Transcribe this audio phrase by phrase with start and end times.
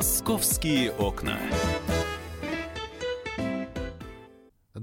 [0.00, 1.38] Московские окна.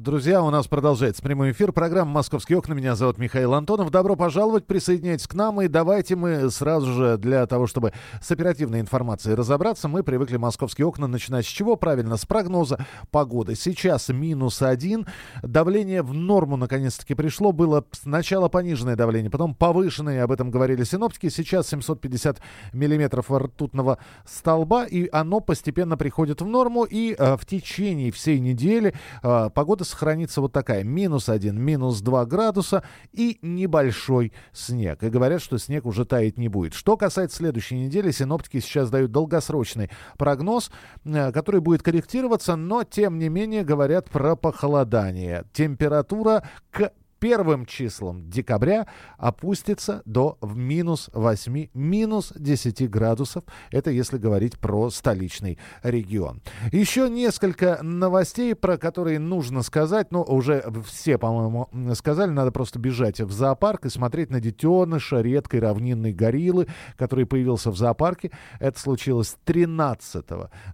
[0.07, 1.73] Друзья, у нас продолжается прямой эфир.
[1.73, 2.73] Программа «Московские окна».
[2.73, 3.91] Меня зовут Михаил Антонов.
[3.91, 5.61] Добро пожаловать, присоединяйтесь к нам.
[5.61, 7.91] И давайте мы сразу же, для того, чтобы
[8.21, 11.75] с оперативной информацией разобраться, мы привыкли «Московские окна» начинать с чего?
[11.75, 13.55] Правильно, с прогноза погоды.
[13.55, 15.07] Сейчас минус один.
[15.43, 17.51] Давление в норму наконец-таки пришло.
[17.51, 20.23] Было сначала пониженное давление, потом повышенное.
[20.23, 21.27] Об этом говорили синоптики.
[21.27, 22.39] Сейчас 750
[22.71, 24.85] миллиметров ртутного столба.
[24.85, 26.85] И оно постепенно приходит в норму.
[26.85, 30.83] И э, в течение всей недели э, погода сохранится вот такая.
[30.83, 35.01] Минус 1, минус 2 градуса и небольшой снег.
[35.01, 36.75] И говорят, что снег уже таять не будет.
[36.75, 40.69] Что касается следующей недели, синоптики сейчас дают долгосрочный прогноз,
[41.03, 45.45] э, который будет корректироваться, но тем не менее говорят про похолодание.
[45.51, 53.43] Температура к первым числом декабря опустится до в минус 8, минус 10 градусов.
[53.71, 56.41] Это если говорить про столичный регион.
[56.71, 60.11] Еще несколько новостей, про которые нужно сказать.
[60.11, 62.29] Ну, уже все, по-моему, сказали.
[62.29, 67.77] Надо просто бежать в зоопарк и смотреть на детеныша редкой равнинной гориллы, который появился в
[67.77, 68.31] зоопарке.
[68.59, 70.25] Это случилось 13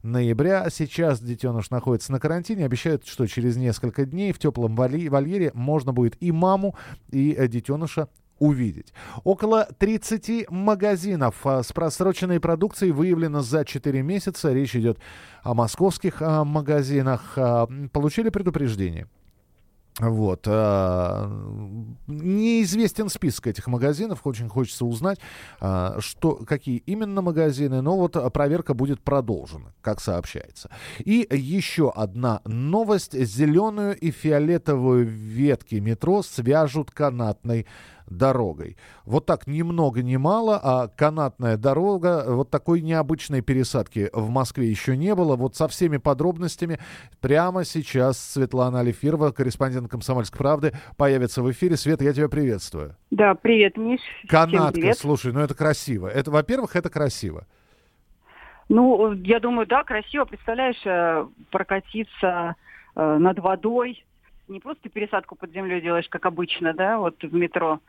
[0.03, 0.69] ноября.
[0.69, 2.65] Сейчас детеныш находится на карантине.
[2.65, 6.75] Обещают, что через несколько дней в теплом вольере можно будет и маму,
[7.11, 8.07] и э, детеныша
[8.39, 8.93] увидеть.
[9.23, 14.51] Около 30 магазинов а, с просроченной продукцией выявлено за 4 месяца.
[14.51, 14.99] Речь идет
[15.43, 17.33] о московских а, магазинах.
[17.37, 19.07] А, получили предупреждение.
[19.99, 20.45] Вот.
[20.47, 21.29] А,
[22.07, 24.21] неизвестен список этих магазинов.
[24.25, 25.19] Очень хочется узнать,
[25.59, 27.81] а, что, какие именно магазины.
[27.81, 30.69] Но вот проверка будет продолжена, как сообщается.
[30.99, 33.13] И еще одна новость.
[33.13, 37.67] Зеленую и фиолетовую ветки метро свяжут канатной
[38.17, 38.77] дорогой.
[39.05, 44.67] Вот так ни много ни мало, а канатная дорога, вот такой необычной пересадки в Москве
[44.67, 45.35] еще не было.
[45.35, 46.79] Вот со всеми подробностями
[47.21, 51.77] прямо сейчас Светлана Алифирова, корреспондент «Комсомольской правды», появится в эфире.
[51.77, 52.95] Света, я тебя приветствую.
[53.11, 54.01] Да, привет, Миш.
[54.27, 54.97] Канатка, привет.
[54.97, 56.07] слушай, ну это красиво.
[56.07, 57.45] Это, во-первых, это красиво.
[58.69, 60.25] Ну, я думаю, да, красиво.
[60.25, 62.55] Представляешь, э, прокатиться
[62.95, 64.03] э, над водой,
[64.47, 67.79] не просто пересадку под землей делаешь, как обычно, да, вот в метро,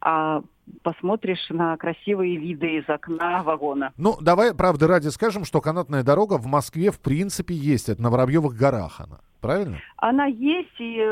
[0.00, 0.42] а
[0.82, 3.92] посмотришь на красивые виды из окна вагона.
[3.96, 7.88] Ну, давай, правда, ради скажем, что канатная дорога в Москве в принципе есть.
[7.88, 9.20] Это на Воробьевых горах она.
[9.40, 9.78] Правильно?
[9.96, 11.02] Она есть, и,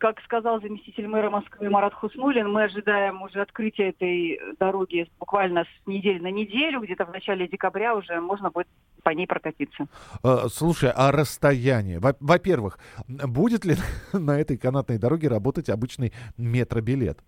[0.00, 5.86] как сказал заместитель мэра Москвы Марат Хуснулин, мы ожидаем уже открытия этой дороги буквально с
[5.86, 8.68] недели на неделю, где-то в начале декабря уже можно будет
[9.02, 9.86] по ней прокатиться.
[10.22, 12.00] А, слушай, а расстояние?
[12.00, 13.74] Во-первых, будет ли
[14.14, 17.18] на этой канатной дороге работать обычный метробилет?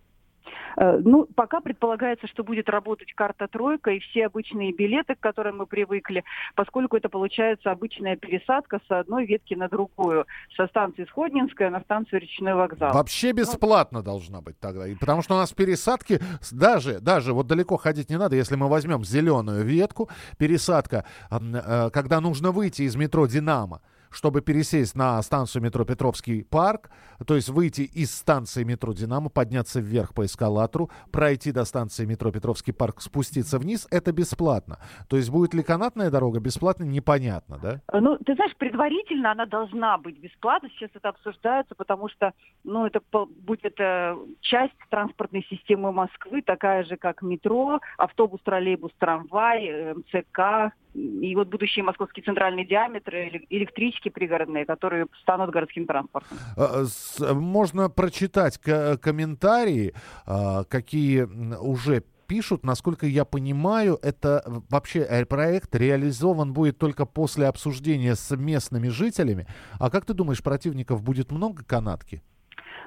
[0.76, 5.59] Э, ну, пока предполагается, что будет работать карта «тройка» и все обычные билеты, к которым
[5.59, 10.26] мы привыкли, поскольку это получается обычная пересадка с одной ветки на другую,
[10.56, 12.92] со станции Сходнинская на станцию Речной вокзал.
[12.92, 16.20] Вообще ну, бесплатно ну, должна быть тогда, потому что у нас пересадки,
[16.53, 22.20] даже, даже вот далеко ходить не надо, если мы возьмем зеленую ветку, пересадка, э, когда
[22.20, 23.81] нужно выйти из метро «Динамо»,
[24.16, 26.91] чтобы пересесть на станцию метро Петровский парк,
[27.27, 32.32] то есть выйти из станции метро Динамо, подняться вверх по эскалатору, пройти до станции метро
[32.32, 34.78] Петровский парк, спуститься вниз, это бесплатно.
[35.10, 37.81] То есть будет ли канатная дорога бесплатно, непонятно, да?
[37.93, 40.71] Ну, ты знаешь, предварительно она должна быть бесплатна.
[40.71, 42.32] Сейчас это обсуждается, потому что,
[42.65, 49.66] ну, это будет э, часть транспортной системы Москвы, такая же, как метро, автобус, троллейбус, трамвай,
[49.66, 56.38] э, МЦК, и вот будущие московские центральные диаметры, электрички пригородные, которые станут городским транспортом.
[56.56, 56.84] А,
[57.34, 59.92] можно прочитать комментарии,
[60.26, 67.46] а, какие уже пишут, насколько я понимаю, это вообще э, проект реализован будет только после
[67.46, 69.46] обсуждения с местными жителями.
[69.78, 72.22] А как ты думаешь, противников будет много канатки?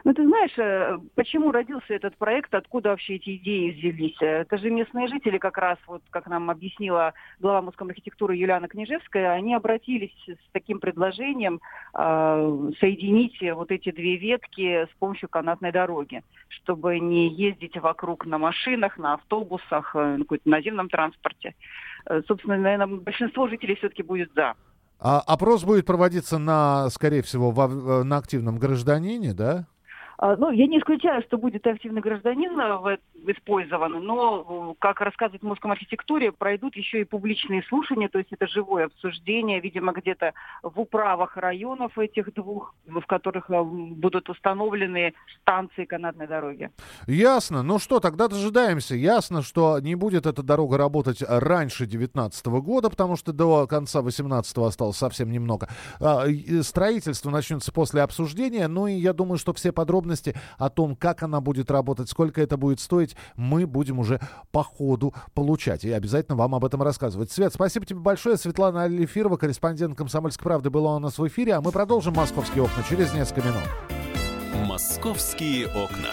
[0.04, 4.16] Ну, ты знаешь, э, почему родился этот проект, откуда вообще эти идеи взялись?
[4.20, 9.32] Это же местные жители как раз, вот как нам объяснила глава Московской архитектуры Юлиана Княжевская,
[9.32, 11.60] они обратились с таким предложением
[11.94, 18.38] э, соединить вот эти две ветки с помощью канатной дороги, чтобы не ездить вокруг на
[18.38, 21.56] машинах, на автобусах, э, на каком-то наземном транспорте.
[22.06, 24.56] Э, собственно, наверное, большинство жителей все-таки будет за.
[25.00, 29.66] А опрос будет проводиться на, скорее всего, во, на активном гражданине, да?
[30.22, 35.46] А, ну, я не исключаю, что будет активный гражданин э, использован, но, как рассказывает в
[35.46, 40.78] Московской архитектуре, пройдут еще и публичные слушания, то есть это живое обсуждение, видимо, где-то в
[40.78, 46.70] управах районов этих двух, в которых э, будут установлены станции канатной дороги.
[47.08, 47.64] Ясно.
[47.64, 48.96] Ну что, тогда дожидаемся.
[48.96, 54.58] Ясно, что не будет эта дорога работать раньше 2019 года, потому что до конца 2018
[54.58, 55.70] осталось совсем немного.
[56.02, 56.26] А,
[56.62, 61.24] строительство начнется после обсуждения, ну и я думаю, что все подробности подробности о том, как
[61.24, 64.20] она будет работать, сколько это будет стоить, мы будем уже
[64.52, 65.84] по ходу получать.
[65.84, 67.32] И обязательно вам об этом рассказывать.
[67.32, 68.38] Свет, спасибо тебе большое.
[68.38, 72.84] Светлана Алифирова, корреспондент «Комсомольской правды» была у нас в эфире, а мы продолжим «Московские окна»
[72.88, 74.68] через несколько минут.
[74.68, 76.10] «Московские окна».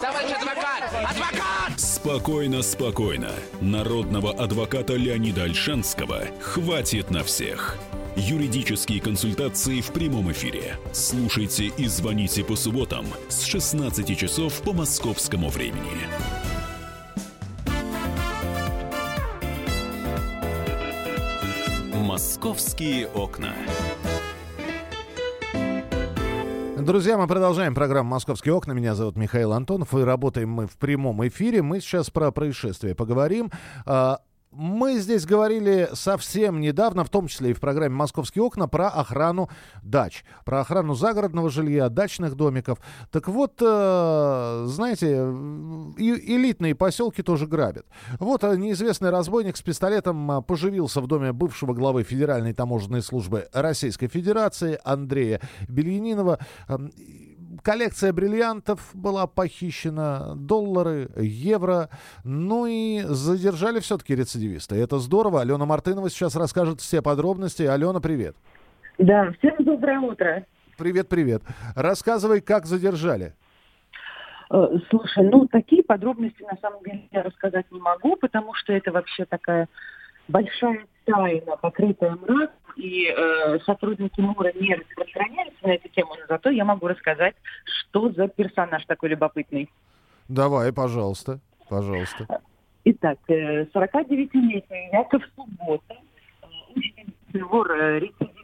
[0.00, 0.82] Товарищ адвокат!
[1.10, 1.78] Адвокат!
[1.78, 3.30] Спокойно, спокойно.
[3.60, 7.78] Народного адвоката Леонида Альшанского хватит на всех.
[8.22, 10.76] Юридические консультации в прямом эфире.
[10.92, 16.06] Слушайте и звоните по субботам с 16 часов по московскому времени.
[21.94, 23.54] Московские окна.
[26.76, 28.72] Друзья, мы продолжаем программу «Московские окна».
[28.72, 29.94] Меня зовут Михаил Антонов.
[29.94, 31.62] И работаем мы в прямом эфире.
[31.62, 33.50] Мы сейчас про происшествие поговорим.
[33.86, 34.18] А,
[34.52, 39.48] мы здесь говорили совсем недавно, в том числе и в программе «Московские окна», про охрану
[39.82, 42.78] дач, про охрану загородного жилья, дачных домиков.
[43.12, 45.18] Так вот, э, знаете,
[45.98, 47.86] элитные поселки тоже грабят.
[48.18, 53.48] Вот э, неизвестный разбойник с пистолетом э, поживился в доме бывшего главы Федеральной таможенной службы
[53.52, 56.40] Российской Федерации Андрея Бельянинова
[57.62, 61.88] коллекция бриллиантов была похищена, доллары, евро.
[62.24, 64.74] Ну и задержали все-таки рецидивиста.
[64.74, 65.40] Это здорово.
[65.40, 67.62] Алена Мартынова сейчас расскажет все подробности.
[67.62, 68.36] Алена, привет.
[68.98, 70.44] Да, всем доброе утро.
[70.76, 71.42] Привет, привет.
[71.74, 73.34] Рассказывай, как задержали.
[74.50, 78.90] Э, слушай, ну такие подробности на самом деле я рассказать не могу, потому что это
[78.90, 79.68] вообще такая
[80.28, 86.50] большая тайна, покрытая мраком, и э, сотрудники МУРа не распространяются на эту тему, но зато
[86.50, 87.34] я могу рассказать,
[87.64, 89.70] что за персонаж такой любопытный.
[90.28, 92.26] Давай, пожалуйста, пожалуйста.
[92.84, 95.96] Итак, 49-летний э, Яков Суббота,
[97.28, 98.40] двор рецидивист,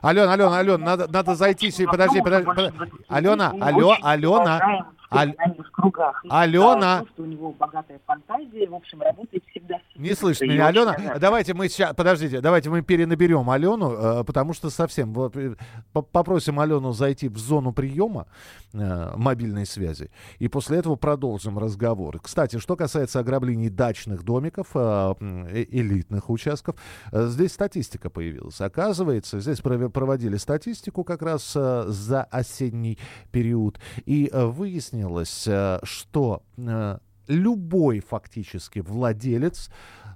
[0.00, 1.72] Алена, Алена, Алена, надо, надо зайти.
[1.84, 2.46] Подожди, подожди.
[2.46, 2.92] подожди.
[3.08, 4.86] Алена, алло, Алена.
[5.10, 5.34] Аль...
[5.58, 6.22] в кругах.
[6.28, 7.04] Алена!
[7.14, 9.80] что у него богатая фантазия, в общем, работает всегда.
[9.96, 10.92] Не слышит меня, Алена.
[10.92, 11.20] Сказать.
[11.20, 15.54] Давайте мы сейчас, подождите, давайте мы перенаберем Алену, э, потому что совсем вот, э,
[15.92, 18.26] попросим Алену зайти в зону приема
[18.74, 22.20] э, мобильной связи, и после этого продолжим разговор.
[22.20, 26.76] Кстати, что касается ограблений дачных домиков, элитных участков,
[27.12, 28.60] здесь статистика появилась.
[28.60, 32.98] Оказывается, здесь проводили статистику как раз за осенний
[33.30, 39.70] период, и выяснилось, выяснилось, э, что э, любой фактически владелец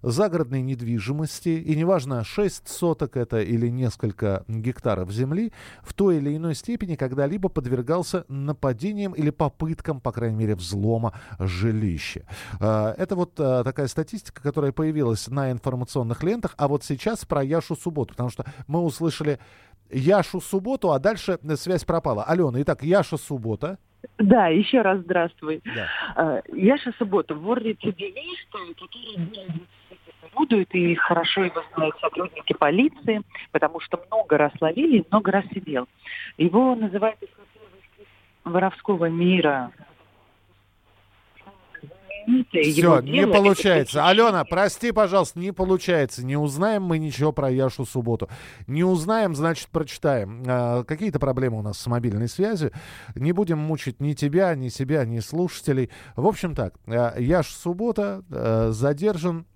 [0.04, 5.52] загородной недвижимости, и неважно, 6 соток это или несколько гектаров земли,
[5.84, 12.26] в той или иной степени когда-либо подвергался нападениям или попыткам, по крайней мере, взлома жилища.
[12.58, 17.76] Э, это вот такая статистика, которая появилась на информационных лентах, а вот сейчас про Яшу
[17.76, 19.38] Субботу, потому что мы услышали
[19.88, 22.24] Яшу Субботу, а дальше связь пропала.
[22.24, 23.78] Алена, итак, Яша Суббота.
[24.18, 25.60] Да, еще раз здравствуй.
[25.64, 25.88] Да.
[26.16, 29.66] А, Яша Суббота, вор-рецидивист, который
[30.32, 35.88] орудует, и хорошо его знают сотрудники полиции, потому что много раз ловили много раз сидел.
[36.36, 37.18] Его называют
[38.44, 39.70] воровского мира
[42.50, 44.06] все, не получается.
[44.06, 46.24] Алена, прости, пожалуйста, не получается.
[46.24, 48.28] Не узнаем мы ничего про Яшу Субботу.
[48.66, 50.42] Не узнаем, значит, прочитаем.
[50.46, 52.72] А, какие-то проблемы у нас с мобильной связью.
[53.14, 55.90] Не будем мучить ни тебя, ни себя, ни слушателей.
[56.16, 59.51] В общем так, а, Яш Суббота а, задержан Э,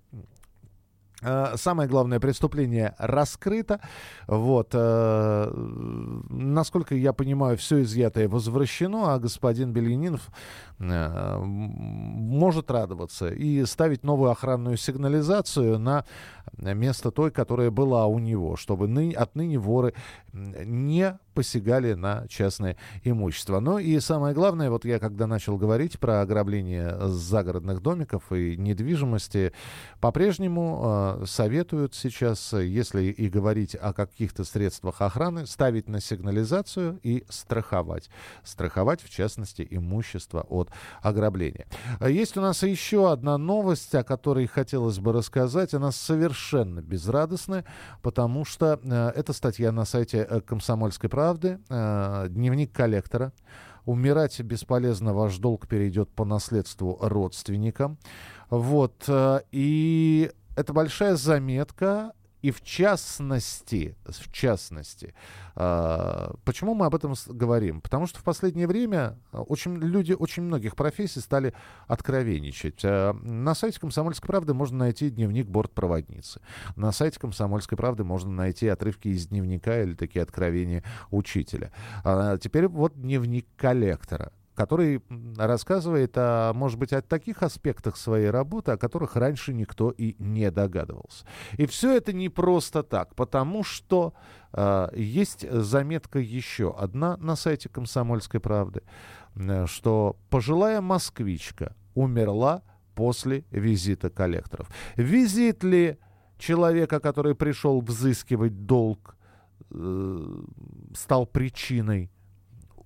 [1.21, 3.79] самое главное преступление раскрыто.
[4.27, 4.69] Вот.
[4.73, 5.51] Э,
[6.29, 10.29] насколько я понимаю, все изъятое возвращено, а господин Белянинов
[10.79, 16.05] э, может радоваться и ставить новую охранную сигнализацию на
[16.57, 19.93] место той, которая была у него, чтобы ны, отныне воры
[20.33, 23.59] не посягали на частное имущество.
[23.59, 29.53] Ну и самое главное, вот я когда начал говорить про ограбление загородных домиков и недвижимости,
[29.99, 37.25] по-прежнему э, советуют сейчас, если и говорить о каких-то средствах охраны, ставить на сигнализацию и
[37.29, 38.09] страховать.
[38.43, 40.69] Страховать, в частности, имущество от
[41.01, 41.67] ограбления.
[42.01, 45.73] Есть у нас еще одна новость, о которой хотелось бы рассказать.
[45.73, 47.65] Она совершенно безрадостная,
[48.01, 53.33] потому что э, это статья на сайте э, «Комсомольской правды», э, дневник коллектора.
[53.85, 57.97] Умирать бесполезно, ваш долг перейдет по наследству родственникам.
[58.49, 59.05] Вот.
[59.07, 65.13] Э, и это большая заметка, и в частности, в частности,
[65.55, 67.81] э, почему мы об этом говорим?
[67.81, 71.53] Потому что в последнее время э, очень, люди очень многих профессий стали
[71.87, 72.83] откровенничать.
[72.83, 76.41] Э, на сайте «Комсомольской правды» можно найти дневник бортпроводницы.
[76.75, 81.71] На сайте «Комсомольской правды» можно найти отрывки из дневника или такие откровения учителя.
[82.03, 85.03] А теперь вот дневник коллектора который
[85.37, 90.49] рассказывает, о, может быть, о таких аспектах своей работы, о которых раньше никто и не
[90.49, 91.25] догадывался.
[91.57, 94.13] И все это не просто так, потому что
[94.53, 98.81] э, есть заметка еще одна на сайте «Комсомольской правды»,
[99.35, 102.63] э, что пожилая москвичка умерла
[102.95, 104.71] после визита коллекторов.
[104.95, 105.99] Визит ли
[106.39, 109.15] человека, который пришел взыскивать долг,
[109.69, 110.41] э,
[110.95, 112.09] стал причиной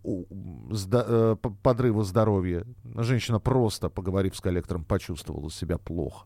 [0.04, 2.66] Э, подрыву здоровья.
[2.96, 6.26] Женщина просто, поговорив с коллектором, почувствовала себя плохо.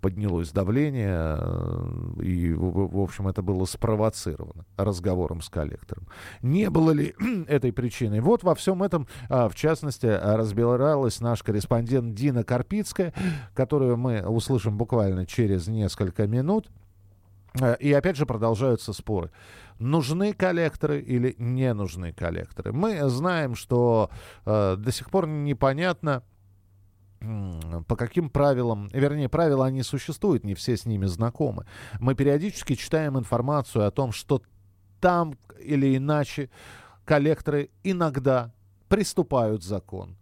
[0.00, 6.06] Поднялось давление, э, и, в общем, это было спровоцировано разговором с коллектором.
[6.40, 7.14] Не было ли
[7.48, 8.20] этой причиной?
[8.20, 13.12] Вот во всем этом, а, в частности, разбиралась наш корреспондент Дина Карпицкая,
[13.54, 16.70] которую мы услышим буквально через несколько минут.
[17.60, 19.30] Э, и опять же продолжаются споры.
[19.80, 22.72] Нужны коллекторы или не нужны коллекторы?
[22.72, 24.10] Мы знаем, что
[24.44, 26.22] э, до сих пор непонятно,
[27.88, 31.66] по каким правилам, вернее, правила они существуют, не все с ними знакомы.
[31.98, 34.42] Мы периодически читаем информацию о том, что
[35.00, 36.50] там или иначе
[37.06, 38.52] коллекторы иногда
[38.88, 40.19] приступают закон.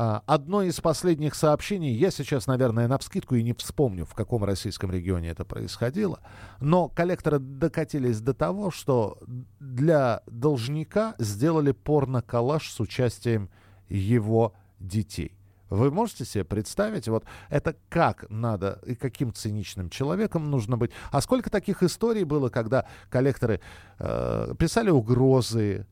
[0.00, 4.44] А, одно из последних сообщений, я сейчас, наверное, на вскидку и не вспомню, в каком
[4.44, 6.20] российском регионе это происходило,
[6.60, 9.18] но коллекторы докатились до того, что
[9.58, 13.50] для должника сделали порно-коллаж с участием
[13.88, 15.36] его детей.
[15.68, 20.92] Вы можете себе представить, вот это как надо и каким циничным человеком нужно быть?
[21.10, 23.60] А сколько таких историй было, когда коллекторы
[23.98, 25.88] э, писали угрозы,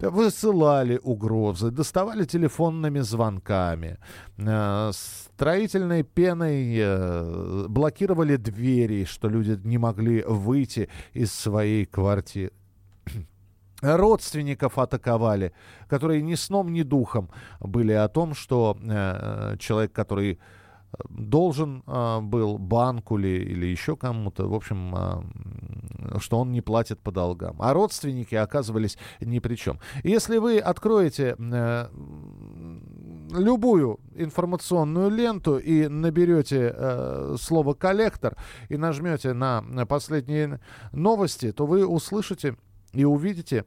[0.00, 3.98] высылали угрозы, доставали телефонными звонками,
[4.38, 12.52] э, строительной пеной э, блокировали двери, что люди не могли выйти из своей квартиры.
[13.82, 15.52] Родственников атаковали,
[15.88, 20.38] которые ни сном, ни духом были о том, что э, человек, который
[21.08, 27.00] должен э, был банку ли, или еще кому-то, в общем, э, что он не платит
[27.00, 27.56] по долгам.
[27.60, 29.78] А родственники оказывались ни при чем.
[30.02, 31.88] Если вы откроете э,
[33.30, 38.36] любую информационную ленту и наберете э, слово «коллектор»
[38.68, 40.60] и нажмете на, на последние
[40.92, 42.56] новости, то вы услышите
[42.92, 43.64] и увидите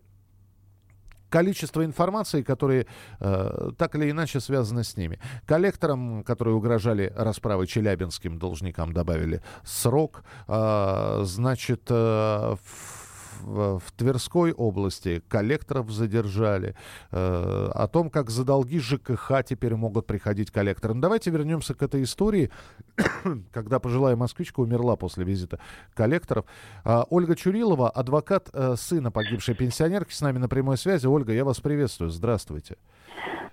[1.30, 2.86] количество информации, которые
[3.20, 5.20] э, так или иначе связаны с ними.
[5.46, 10.24] Коллекторам, которые угрожали расправой челябинским должникам, добавили срок.
[10.48, 13.07] Э, значит, э, в,
[13.44, 16.76] в Тверской области коллекторов задержали.
[17.12, 20.94] Э, о том, как за долги ЖКХ теперь могут приходить коллекторы.
[20.94, 22.50] Ну, давайте вернемся к этой истории,
[23.52, 25.60] когда пожилая москвичка умерла после визита
[25.94, 26.46] коллекторов.
[26.84, 31.06] Э, Ольга Чурилова, адвокат э, сына погибшей пенсионерки, с нами на прямой связи.
[31.06, 32.10] Ольга, я вас приветствую.
[32.10, 32.78] Здравствуйте.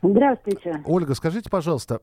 [0.02, 0.82] Здравствуйте.
[0.84, 2.00] Ольга, скажите, пожалуйста,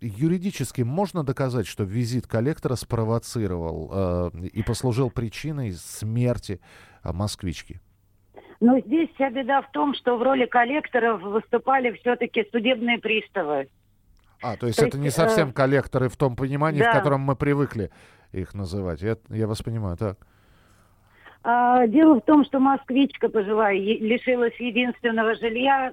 [0.00, 6.60] юридически можно доказать, что визит коллектора спровоцировал э, и послужил причиной смерти
[7.02, 7.80] э, москвички?
[8.60, 13.68] Но здесь вся беда в том, что в роли коллекторов выступали все-таки судебные приставы.
[14.42, 15.52] А, то есть то это есть, не совсем э...
[15.52, 16.92] коллекторы в том понимании, да.
[16.92, 17.90] в котором мы привыкли
[18.32, 19.02] их называть.
[19.02, 20.18] Я, я вас понимаю, так.
[21.42, 25.92] А, дело в том, что москвичка пожилая лишилась единственного жилья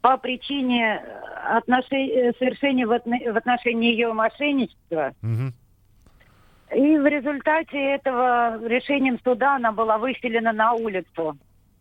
[0.00, 1.02] по причине
[1.48, 5.12] отношения, совершения в отношении ее мошенничества.
[5.22, 5.52] Угу.
[6.76, 11.36] И в результате этого решением суда она была выселена на улицу.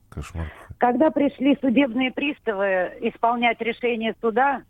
[0.10, 0.48] Кошмар.
[0.78, 4.62] Когда пришли судебные приставы исполнять решение суда,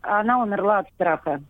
[0.00, 1.40] она умерла от страха.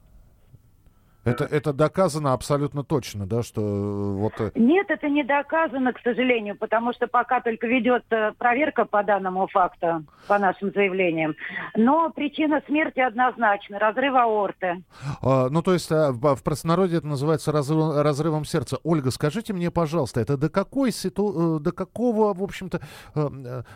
[1.25, 4.33] Это, это доказано абсолютно точно, да, что э, вот...
[4.41, 9.05] Э, Нет, это не доказано, к сожалению, потому что пока только ведет э, проверка по
[9.05, 11.37] данному факту, по нашим заявлениям.
[11.77, 14.83] Но причина смерти однозначна, разрыв аорты.
[15.23, 18.79] А, ну, то есть в, в простонародье это называется разрыв, разрывом сердца.
[18.83, 21.61] Ольга, скажите мне, пожалуйста, это до какой ситу...
[21.61, 22.81] до какого, в общем-то,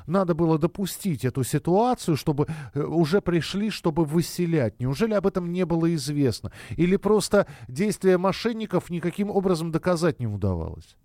[0.06, 4.80] надо было допустить эту ситуацию, чтобы уже пришли, чтобы выселять?
[4.80, 6.50] Неужели об этом не было известно?
[6.76, 10.96] Или просто просто действия мошенников никаким образом доказать не удавалось?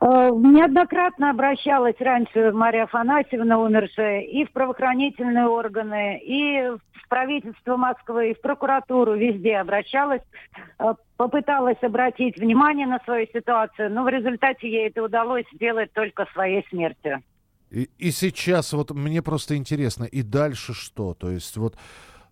[0.00, 8.30] Э, неоднократно обращалась раньше Мария Афанасьевна, умершая, и в правоохранительные органы, и в правительство Москвы,
[8.30, 10.22] и в прокуратуру, везде обращалась,
[10.80, 16.26] э, попыталась обратить внимание на свою ситуацию, но в результате ей это удалось сделать только
[16.32, 17.22] своей смертью.
[17.70, 21.14] И, и сейчас вот мне просто интересно, и дальше что?
[21.14, 21.76] То есть вот,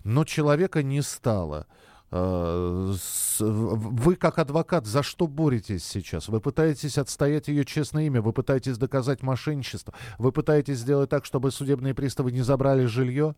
[0.02, 1.66] но человека не стало.
[2.12, 2.93] Э,
[3.38, 6.29] вы как адвокат за что боретесь сейчас?
[6.29, 11.50] Вы пытаетесь отстоять ее честное имя, вы пытаетесь доказать мошенничество, вы пытаетесь сделать так, чтобы
[11.50, 13.35] судебные приставы не забрали жилье?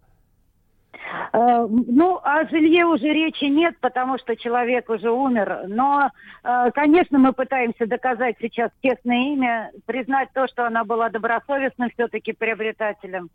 [1.33, 5.65] Э, ну, о жилье уже речи нет, потому что человек уже умер.
[5.69, 6.11] Но,
[6.43, 12.33] э, конечно, мы пытаемся доказать сейчас честное имя, признать то, что она была добросовестным все-таки
[12.33, 13.31] приобретателем.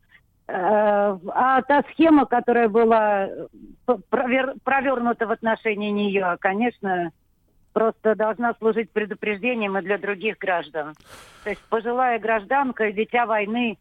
[0.48, 3.30] Э, а та схема, которая была
[4.10, 7.12] провер, провернута в отношении нее, конечно,
[7.74, 10.96] просто должна служить предупреждением и для других граждан.
[11.44, 13.78] То есть пожилая гражданка, дитя войны,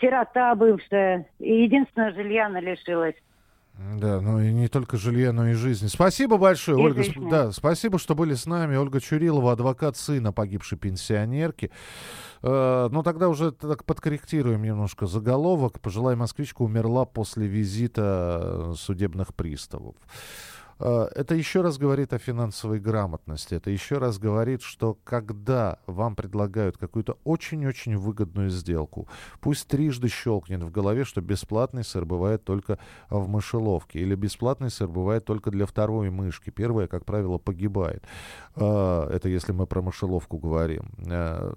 [0.00, 3.14] сирота бывшая, и единственное жилья она лишилась.
[3.76, 5.88] Да, ну и не только жилья, но и жизни.
[5.88, 7.02] Спасибо большое, и Ольга.
[7.02, 7.28] Жизни.
[7.28, 8.76] Да, спасибо, что были с нами.
[8.76, 11.72] Ольга Чурилова, адвокат сына погибшей пенсионерки.
[12.42, 15.80] Э, ну, тогда уже так подкорректируем немножко заголовок.
[15.80, 19.96] Пожилая москвичка умерла после визита судебных приставов.
[20.78, 23.54] Э, это еще раз говорит о финансовой грамотности.
[23.54, 29.08] Это еще раз говорит, что когда вам предлагают какую-то очень-очень выгодную сделку,
[29.40, 32.78] пусть трижды щелкнет в голове, что бесплатный сыр бывает только
[33.10, 36.50] в мышеловке, или бесплатный сыр бывает только для второй мышки.
[36.50, 38.04] Первая, как правило, погибает.
[38.56, 41.52] Э, это если мы про мышеловку говорим э,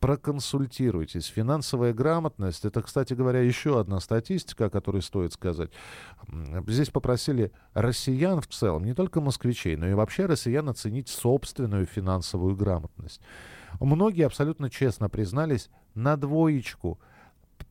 [0.00, 1.26] проконсультируйтесь.
[1.26, 5.70] Финансовая грамотность, это, кстати говоря, еще одна статистика, о которой стоит сказать.
[6.66, 12.56] Здесь попросили россиян в целом, не только москвичей, но и вообще россиян оценить собственную финансовую
[12.56, 13.20] грамотность.
[13.80, 16.98] Многие абсолютно честно признались на двоечку.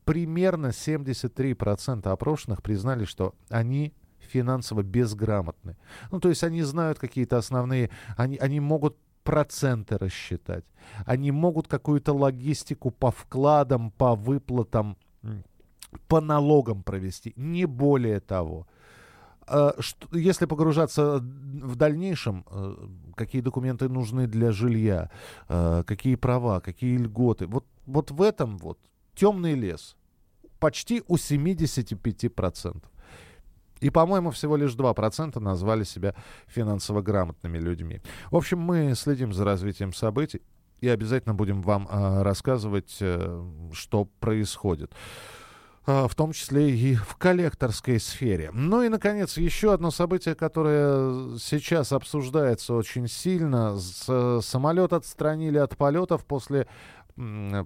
[0.04, 5.76] Примерно 73% опрошенных признали, что они финансово безграмотны.
[6.10, 8.96] Ну, то есть они знают какие-то основные, они, они могут
[9.28, 10.64] проценты рассчитать.
[11.04, 14.96] Они могут какую-то логистику по вкладам, по выплатам,
[16.06, 17.34] по налогам провести.
[17.36, 18.66] Не более того.
[19.46, 19.74] А,
[20.12, 22.76] если погружаться в дальнейшем, э,
[23.16, 25.10] какие документы нужны для жилья,
[25.48, 28.78] э, какие права, какие льготы, вот, вот в этом вот
[29.14, 29.96] темный лес
[30.58, 32.82] почти у 75%.
[33.80, 36.14] И, по-моему, всего лишь 2% назвали себя
[36.46, 38.00] финансово грамотными людьми.
[38.30, 40.42] В общем, мы следим за развитием событий
[40.80, 44.92] и обязательно будем вам э, рассказывать, э, что происходит
[45.90, 48.50] а, в том числе и в коллекторской сфере.
[48.52, 53.74] Ну и, наконец, еще одно событие, которое сейчас обсуждается очень сильно.
[53.78, 56.68] С, самолет отстранили от полетов после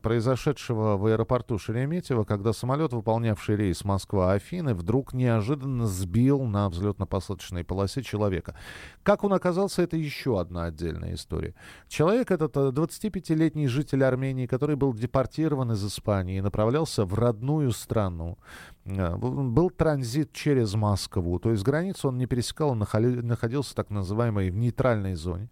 [0.03, 8.03] произошедшего в аэропорту Шереметьево, когда самолет, выполнявший рейс Москва-Афины, вдруг неожиданно сбил на взлетно-посадочной полосе
[8.03, 8.55] человека.
[9.03, 11.55] Как он оказался, это еще одна отдельная история.
[11.89, 17.73] Человек этот 25-летний э, житель Армении, который был депортирован из Испании и направлялся в родную
[17.73, 18.39] страну.
[18.87, 24.51] Э, был транзит через Москву, то есть границу он не пересекал, он находился так называемой
[24.51, 25.51] в нейтральной зоне.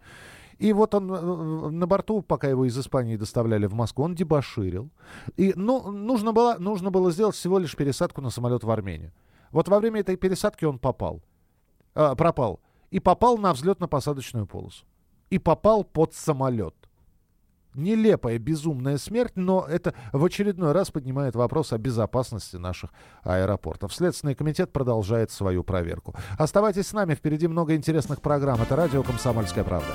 [0.60, 4.90] И вот он э, на борту, пока его из Испании доставляли в Москву, он дебоширил.
[5.38, 9.12] И ну, нужно, было, нужно было сделать всего лишь пересадку на самолет в Армению.
[9.52, 11.22] Вот во время этой пересадки он попал.
[11.94, 12.60] Э, пропал.
[12.90, 14.84] И попал на взлетно-посадочную полосу.
[15.30, 16.74] И попал под самолет.
[17.74, 22.90] Нелепая, безумная смерть, но это в очередной раз поднимает вопрос о безопасности наших
[23.22, 23.94] аэропортов.
[23.94, 26.14] Следственный комитет продолжает свою проверку.
[26.36, 28.60] Оставайтесь с нами, впереди много интересных программ.
[28.60, 29.94] Это радио «Комсомольская правда».